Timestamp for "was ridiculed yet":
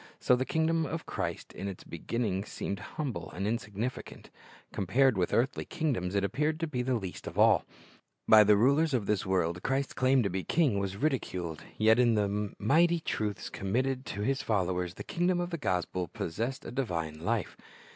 10.79-11.99